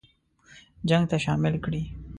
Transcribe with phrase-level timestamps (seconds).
[0.89, 1.81] جنګ ته شامل کړي.